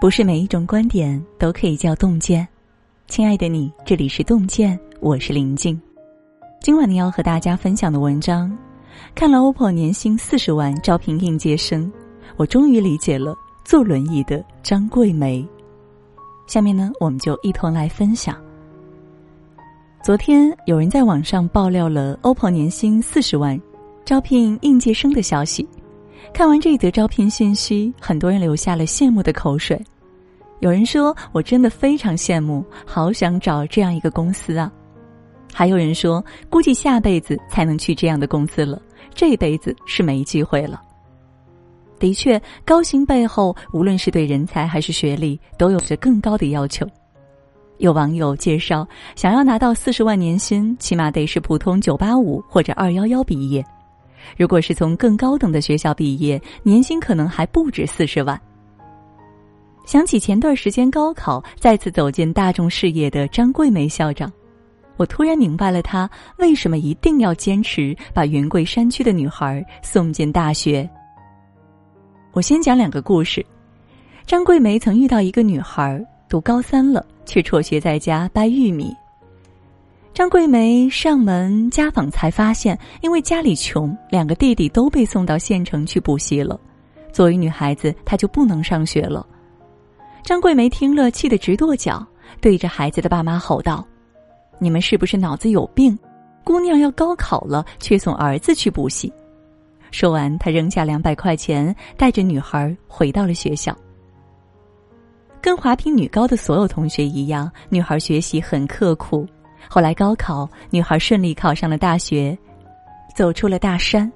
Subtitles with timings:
[0.00, 2.48] 不是每一种观点都可以叫洞见。
[3.06, 5.78] 亲爱的你，这里是洞见，我是林静。
[6.62, 8.50] 今晚你要和大家分享的文章，
[9.14, 11.92] 看了 OPPO 年薪四十万招聘应届生，
[12.38, 15.46] 我终于理解了坐轮椅的张桂梅。
[16.46, 18.34] 下面呢，我们就一同来分享。
[20.02, 23.60] 昨天有人在网上爆料了 OPPO 年薪四十万
[24.06, 25.68] 招聘应届生的消息。
[26.32, 29.80] 看完这则招聘信息，很多人流下了羡慕的口水。
[30.60, 34.70] 有人说：“我真的非常羡慕，好想找这样一个公司啊！”
[35.52, 38.80] 还有人说：“估计下辈子才能去这样的公司了，
[39.14, 40.80] 这辈子是没机会了。”
[41.98, 46.86] 的确，高薪背后，无论是对人才还是学历，都有着更高的要求。
[47.78, 48.86] 有网友介绍，
[49.16, 53.64] 想要拿到四十万年薪，起码得是普通九八五或者二幺幺毕业。
[54.36, 58.40] 如果是从更高等的学校毕业，年薪可能还不止四十万。
[59.86, 64.30] 想起前段时间高考再次走进大众视野的张桂梅校长，
[64.96, 66.08] 我突然明白了她
[66.38, 70.88] 为什么一定要坚持把云贵山区的女孩送进大学。
[72.32, 73.44] 我先讲两个故事。
[74.26, 78.94] 张桂梅曾遇到一个女孩，读高三了，却辍学在家掰玉米。
[80.12, 86.58] 张桂梅上门家访，才发现因为家里穷，两个弟弟都被送到县城去补习了。
[87.12, 89.26] 作为女孩子，她就不能上学了。
[90.22, 92.04] 张桂梅听了，气得直跺脚，
[92.40, 93.86] 对着孩子的爸妈吼道
[94.58, 95.98] ：“你们是不是脑子有病？
[96.44, 99.12] 姑娘要高考了，却送儿子去补习。”
[99.90, 103.74] 说完，她扔下两百块钱，带着女孩回到了学校。
[105.40, 109.26] 跟华坪女高的所有同学一样，女孩学习很刻苦。
[109.68, 112.36] 后来高考，女孩顺利考上了大学，
[113.14, 114.10] 走出了大山。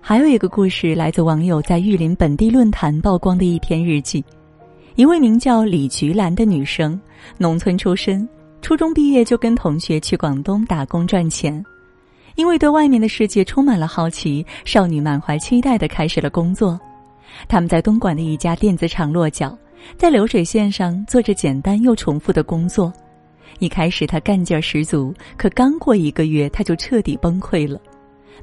[0.00, 4.24] 还有一个故事来自网友在玉林本地论坛曝光的一篇日记。
[4.94, 7.00] 一位名叫李菊兰的女生，
[7.36, 8.28] 农村出身，
[8.62, 11.64] 初中毕业就跟同学去广东打工赚钱。
[12.36, 16.78] 因为对外面的世界充满了好奇，少女满怀期待的开始了工作。
[17.48, 19.56] 他们在东莞的一家电子厂落脚，
[19.96, 22.92] 在流水线上做着简单又重复的工作。
[23.58, 27.80] 一开始他干劲十足，可刚过一个月他就彻底崩溃了。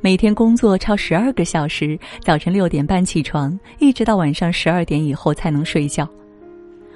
[0.02, 6.08] 每天工作超十二个小时，早晨六点半起床，一直到晚上十二点以后才能睡觉。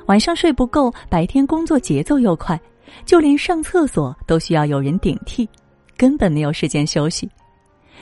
[0.08, 2.60] 晚上睡不够，白天工作节奏又快，
[3.06, 5.48] 就连上厕所都需要有人顶替，
[5.96, 7.30] 根本没有时间休息。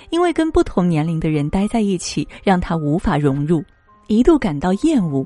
[0.10, 3.64] 因为跟不同年龄的人待在一起，让他无法融入，
[4.08, 5.26] 一度感到厌恶。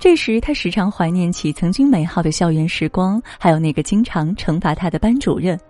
[0.00, 5.60] 这时，他时常怀念起曾经美好的校园时光，还有那个经常惩罚他的班主任。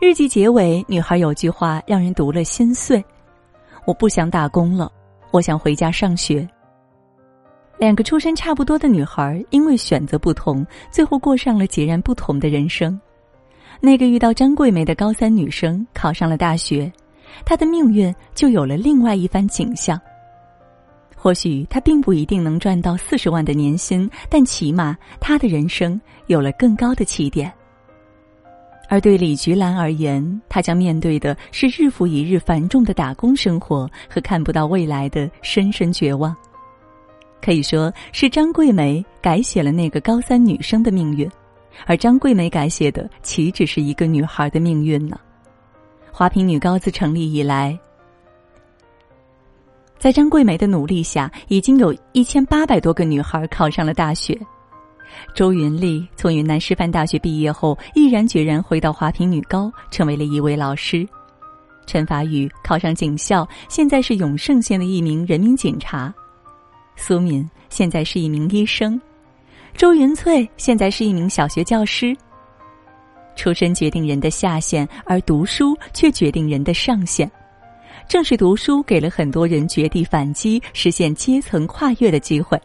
[0.00, 3.02] 日记结尾，女孩有句话让人读了心碎
[3.86, 4.90] ：“我不想打工了，
[5.30, 6.46] 我想回家上学。”
[7.78, 13.00] 两个出身差不多的女孩，因为选择不同，最后过上了截然不同的人生。
[13.78, 16.92] 那个遇到张桂梅的高三女生考上了大学，
[17.44, 20.00] 她的命运就有了另外一番景象。
[21.22, 27.52] 或许他并不一定能赚到四十万的年薪，但起码他的人生有了更高的起点。
[28.88, 36.36] 而对李菊兰而言，她将面对的是日复一日繁重的打工生活和看不到未来的深深绝望。
[37.40, 41.30] 可以说是张桂梅改写了那个高三女生的命运，
[41.86, 45.16] 而张桂梅改写的岂止是一个女孩的命运呢？
[46.10, 47.78] 华坪女高自成立以来。
[50.02, 54.36] 在张桂梅的努力下，已经有一千八百多个女孩考上了大学。
[55.32, 61.08] 周云丽从云南师范大学毕业后，毅然决然回到华坪女高，成为了一位老师。
[61.86, 66.12] 陈法宇考上警校，现在是永胜县的一名人民警察。
[66.96, 69.00] 苏敏现在是一名医生。
[69.76, 72.12] 周云翠现在是一名小学教师。
[73.36, 77.30] 出身决定人的下限，而读书却决定人的上限。
[78.08, 82.60] 正是读书给了很多人绝地反击、实现阶层跨越的机会。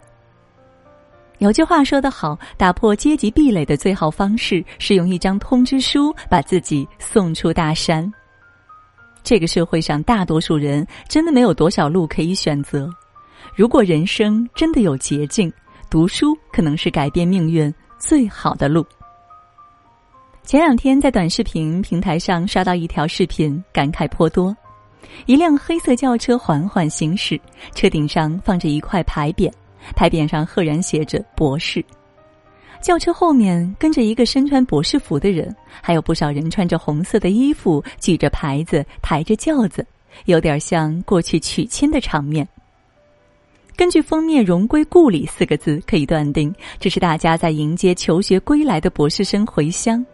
[1.40, 8.12] 有句话说得好：“打破阶级壁垒的最好方式是用一张通知书把自己送出大山。”
[9.24, 12.90] 这个社会上大多数人真的没有多少路可以选择。
[13.56, 15.52] 如果人生真的有捷径，
[15.90, 18.86] 读书可能是改变命运最好的路。
[20.44, 24.56] 前两天在短视频平台上刷到一条视频，感慨颇多。
[25.26, 27.40] 一辆黑色轿车缓缓行驶，
[27.74, 29.52] 车顶上放着一块牌匾，
[29.96, 31.84] 牌匾上赫然写着“博士”。
[32.80, 39.86] 轿车后面跟着一个身穿博士服的人，还有不少人穿着红色的衣服，举着牌子，抬着轿子，
[40.26, 42.48] 有点像过去娶亲的场面。
[43.76, 50.06] 根据封面“荣归故里”四个字，可以断定这是大家在迎接求学归来的博士生回乡。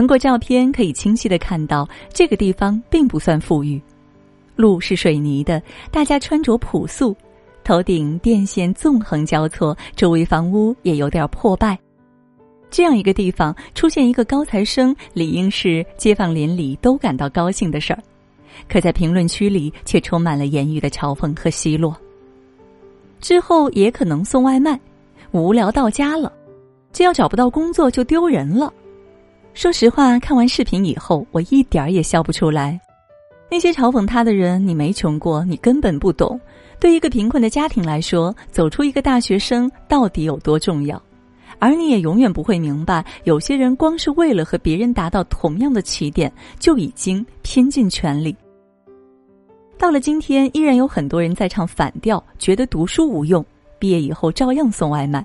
[0.00, 3.78] 通过照片可以清晰的看到，这个地方并不算富裕，
[4.56, 7.14] 路是水泥的，大家穿着朴素，
[7.62, 11.78] 头顶电线纵横交错，周围房屋也有点破败。
[12.70, 18.02] 这样一个地方出现一个高材生，理应是街坊邻里都感到高兴的事儿，
[18.70, 21.94] 可在评论区里却充满了言语的嘲讽和奚落。
[23.20, 24.80] 之后也可能送外卖，
[25.32, 26.32] 无聊到家了，
[26.90, 28.72] 这要找不到工作就丢人了。
[29.60, 32.80] 说实话，看完视频以后，我一点儿也笑不出来。
[33.50, 36.40] 那些嘲讽他的人，你没穷过，你根本不懂。
[36.78, 40.98] 对一个贫困的家庭来说，走出一个大学生到底有多重要？
[41.58, 48.34] 而你也永远不会明白，有些人光是为了和别人达到同样的起点，就已经拼尽全力。
[49.76, 53.44] 到了今天，依然有很多人在唱反调，觉得读书无用，
[53.78, 55.22] 毕业以后照样送外卖。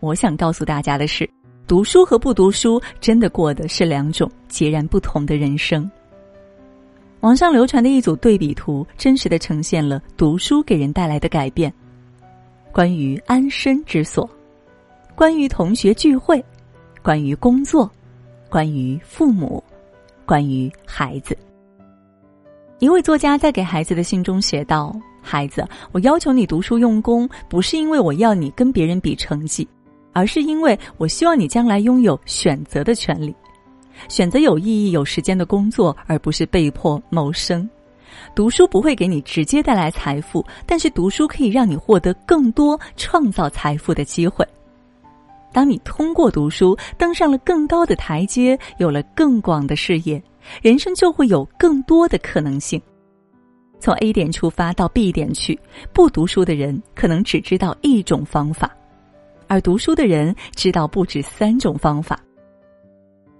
[0.00, 1.26] 我想告诉大家的是，
[1.68, 5.88] 读书和不读书真的过的是两种截然不同的人生。
[7.20, 11.70] 网上流传的一组对比图，真实的呈现了读书给人带来的改变。
[12.72, 14.28] 关于安身之所，
[15.14, 16.42] 关于同学聚会，
[17.02, 17.90] 关于工作，
[18.48, 19.62] 关于父母，
[20.24, 21.36] 关于孩子。
[22.78, 29.68] 一位作家在给孩子的信中写道：“孩子，我要求你读书用功，不是因为我要你跟别人比成绩，
[30.18, 33.32] 而是因为我希望你将来拥有选择的权利，
[34.08, 37.68] 选择有意义、有时间的工作，而不是被迫谋生。
[38.34, 44.44] 读书不会给你直接带来财富，但是读书可以让你获得更多创造财富的机会。
[45.52, 50.20] 当你通过读书登上了更高的台阶，有了更广的视野。”
[50.62, 52.80] 人生就会有更多的可能性。
[53.78, 55.58] 从 A 点出发到 B 点去，
[55.92, 58.74] 不读书的人可能只知道一种方法，
[59.48, 62.20] 而读书的人知道不止三种方法。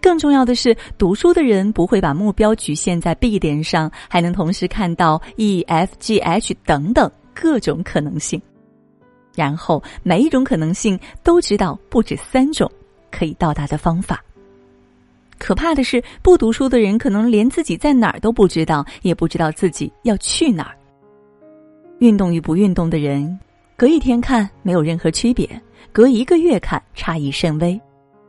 [0.01, 8.41] 更重要的是，读书的人不会把目标局限在 B 点上，还能同时看到 E、F、G、H 等等各种可能性。
[9.35, 12.71] 然后每一种可能性都知道不止三种
[13.11, 14.25] 可以到达的方法。
[15.37, 20.75] 可怕的是，不读书的人可能连自己在哪儿都不知道，也不知道自己要去哪儿。
[21.99, 23.39] 运动与不运动的人，
[23.79, 25.49] 隔一天看没有任何区别，
[25.93, 27.81] 隔一个月看差异甚微，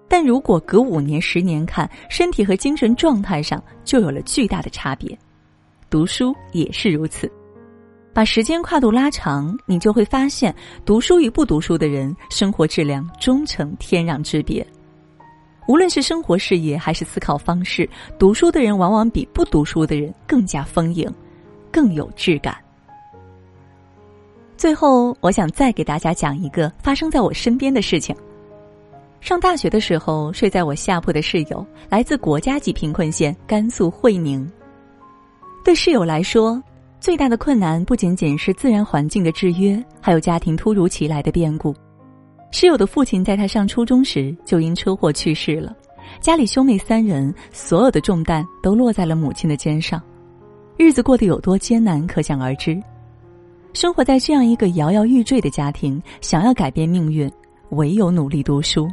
[0.07, 5.17] 但如果隔五年、十年看，身体和精神状态上就有了巨大的差别。
[5.89, 7.27] 读书也是如此，
[8.13, 10.53] 把时间跨度拉长，你就会发现，
[10.85, 14.63] 读书与不读书的人，生活质量终成天壤之别。
[15.67, 21.11] 无论是生活事业还是思考方式，读书的人往往比不读书的人更加丰盈，
[21.71, 22.55] 更有质感。
[24.59, 28.13] 最后，我想再给大家讲一个发生在我身边的事情。
[29.21, 34.45] 上大学的时候，睡在我下铺的室友来自国家级贫困县甘肃会宁。
[35.63, 36.61] 对室友来说，
[36.99, 41.73] 最大的困难不仅仅是自然环境的制约，还有家庭突如其来的变故。
[42.51, 45.73] 室友的父亲在他上初中时就因车祸去世了，
[46.19, 50.03] 家里兄妹三人，所有的重担都落在了母亲的肩上，
[50.77, 52.77] 日子过得有多艰难可想而知。
[53.73, 57.31] 生活在这样一个摇摇欲坠的家庭，想要改变命运，
[57.69, 58.87] 唯有努力读书。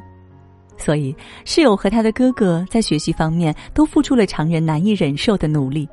[0.77, 1.15] 所以，
[1.45, 5.89] 室友和他的哥哥在学习方面都付出了常人难以忍受的努力。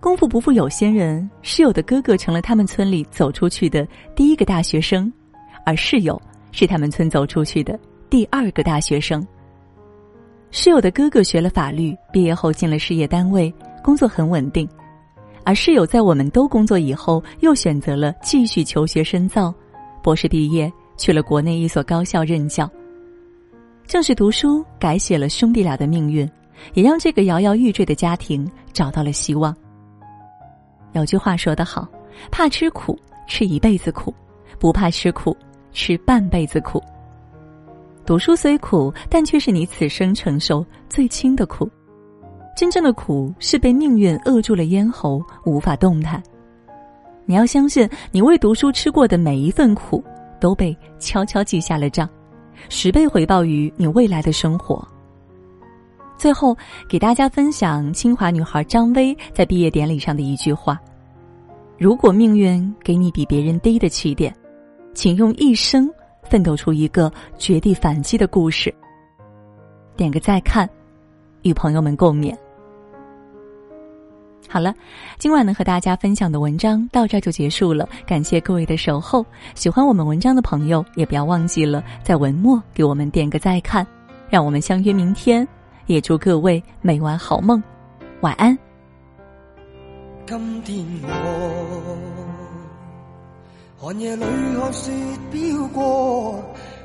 [0.00, 5.12] 功夫不负有心人，室友的哥哥成了他们村里走出去的第一个大学生，
[5.64, 6.20] 而室友。
[6.54, 9.26] 是他们村走出去的第二个大学生。
[10.50, 13.50] 室友的哥哥学了法律，毕业后进了事业单位，
[13.82, 14.68] 工作很稳定；
[15.44, 19.52] 而室友在我们都工作以后，又选择了继续求学深造，
[20.02, 22.70] 博士毕业去了国内一所高校任教。
[23.86, 26.28] 正是读书改写了兄弟俩的命运，
[26.74, 29.54] 也让这个摇摇欲坠的家庭找到了希望。
[30.92, 31.88] 有句话说得好
[32.30, 34.12] ：“怕吃苦，吃一辈子苦；
[34.58, 35.36] 不怕吃苦。”
[35.74, 36.82] 吃半辈子苦。
[38.04, 41.66] 读书虽苦，但却是你此生承受最轻的苦。
[42.54, 46.22] 真正的苦是被命运扼住了咽喉，无法动弹。
[47.24, 50.02] 你要相信，你为读书吃过的每一份苦，
[50.40, 52.08] 都被悄悄记下了账，
[52.68, 54.86] 十倍回报于你未来的生活。
[56.16, 56.56] 最后，
[56.88, 60.80] 给大家分享清华女孩张薇在毕业典礼上的一句话
[61.78, 64.32] ：“如果命运给你比别人低的起点。”
[64.94, 65.90] 请用一生
[66.22, 68.70] 奋斗出一个绝地反击的故事。
[69.96, 70.68] 点个再看，
[71.42, 72.36] 与朋友们共勉。
[74.48, 74.74] 好了，
[75.18, 79.24] 今晚能和大家分享的文章到这就结束了，感谢各位的守候。
[79.54, 83.86] 喜欢我们文章的朋友，也不要忘记了在文末给我们点个再看。
[84.28, 85.46] 让我们相约明天，
[85.86, 87.62] 也祝各位每晚好梦，
[88.20, 88.58] 晚安。
[90.26, 90.86] 今天
[93.78, 94.92] 我寒夜里看雪
[95.30, 96.44] 飘过，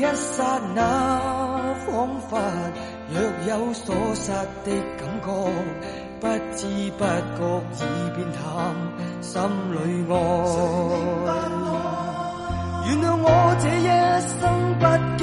[0.00, 0.80] 一刹那，
[1.86, 2.40] 仿佛
[3.10, 4.32] 若有所失
[4.64, 5.28] 的感觉。
[6.20, 6.26] 不
[6.56, 6.58] 知
[6.96, 7.40] 不觉
[7.76, 7.78] 已
[8.16, 8.40] 变淡，
[9.20, 9.30] 心
[9.72, 9.76] 里
[10.08, 10.12] 爱。
[12.86, 13.26] 原谅我
[13.60, 13.88] 这一
[14.26, 14.38] 生
[14.78, 14.82] 不
[15.18, 15.22] 羁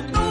[0.00, 0.29] that